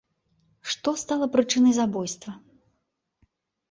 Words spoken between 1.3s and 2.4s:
прычынай забойства?